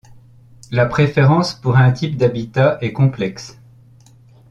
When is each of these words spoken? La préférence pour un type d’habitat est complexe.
La 0.71 0.87
préférence 0.87 1.53
pour 1.53 1.77
un 1.77 1.91
type 1.91 2.17
d’habitat 2.17 2.79
est 2.81 2.91
complexe. 2.91 3.59